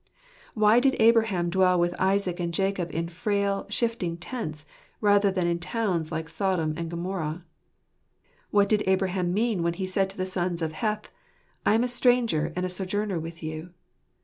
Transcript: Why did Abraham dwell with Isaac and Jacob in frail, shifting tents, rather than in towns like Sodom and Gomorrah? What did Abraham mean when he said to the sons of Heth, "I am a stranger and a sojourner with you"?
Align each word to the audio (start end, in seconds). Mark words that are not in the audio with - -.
Why 0.55 0.79
did 0.79 0.95
Abraham 0.99 1.51
dwell 1.51 1.79
with 1.79 1.93
Isaac 1.99 2.39
and 2.39 2.51
Jacob 2.51 2.89
in 2.91 3.07
frail, 3.07 3.67
shifting 3.69 4.17
tents, 4.17 4.65
rather 4.99 5.29
than 5.29 5.45
in 5.45 5.59
towns 5.59 6.11
like 6.11 6.27
Sodom 6.27 6.73
and 6.75 6.89
Gomorrah? 6.89 7.45
What 8.49 8.67
did 8.69 8.81
Abraham 8.87 9.31
mean 9.31 9.61
when 9.61 9.73
he 9.75 9.85
said 9.85 10.09
to 10.09 10.17
the 10.17 10.25
sons 10.25 10.63
of 10.63 10.71
Heth, 10.71 11.11
"I 11.67 11.75
am 11.75 11.83
a 11.83 11.87
stranger 11.87 12.51
and 12.55 12.65
a 12.65 12.67
sojourner 12.69 13.19
with 13.19 13.43
you"? 13.43 13.75